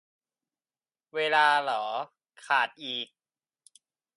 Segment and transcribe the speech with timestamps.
[1.13, 1.83] เวลา เหรอ
[2.45, 3.07] ขาดอีก